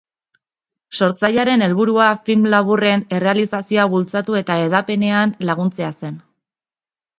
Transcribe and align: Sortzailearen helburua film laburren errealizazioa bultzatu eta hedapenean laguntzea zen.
Sortzailearen 0.99 1.63
helburua 1.65 2.07
film 2.29 2.47
laburren 2.55 3.05
errealizazioa 3.19 3.87
bultzatu 3.93 4.41
eta 4.43 4.59
hedapenean 4.65 5.37
laguntzea 5.53 5.95
zen. 6.03 6.21